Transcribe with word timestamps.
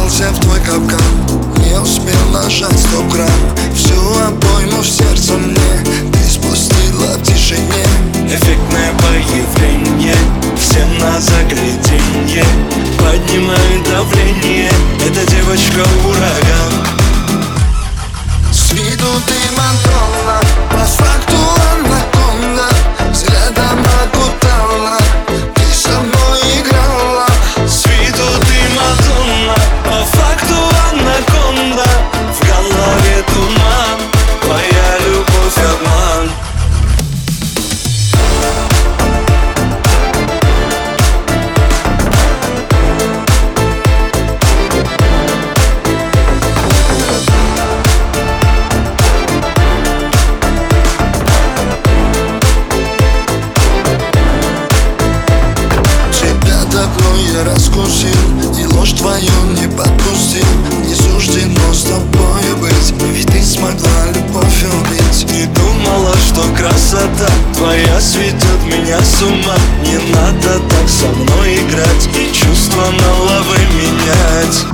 вплелся 0.00 0.30
в 0.32 0.40
твой 0.40 0.60
капкан. 0.60 1.00
Не 1.58 1.78
успел 1.78 2.30
нажать 2.32 2.78
стоп 2.78 3.06
грамм 3.12 3.30
Всю 3.74 3.94
обойму 4.26 4.80
в 4.80 4.86
сердце 4.86 5.34
мне 5.34 5.56
Ты 6.12 6.30
спустила 6.30 7.16
в 7.16 7.22
тишине. 7.22 7.84
Эффектное 8.26 8.92
появление 8.98 10.16
Всем 10.58 10.98
на 10.98 11.20
загляденье. 11.20 12.44
Поднимает 12.98 13.84
давление 13.84 14.70
Эта 15.06 15.30
девочка 15.30 15.86
ураган. 16.06 16.79
с 69.04 69.22
ума. 69.22 69.56
Не 69.84 69.98
надо 70.12 70.60
так 70.68 70.88
со 70.88 71.06
мной 71.06 71.56
играть 71.56 72.08
И 72.14 72.32
чувства 72.32 72.90
на 72.90 73.12
лавы 73.24 73.58
менять. 73.74 74.64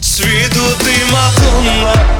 С 0.00 0.20
виду 0.20 0.64
ты 0.78 0.92
Мадонна. 1.12 2.17